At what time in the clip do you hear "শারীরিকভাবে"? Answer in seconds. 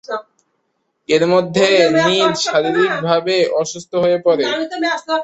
2.45-3.35